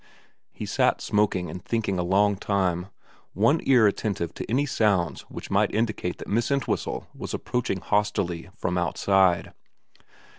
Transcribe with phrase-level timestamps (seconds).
[0.51, 2.87] He sat smoking and thinking a long time,
[3.33, 8.49] one ear attentive to any sounds which might indicate that Miss Entwhistle was approaching hostilely
[8.55, 9.53] from outside.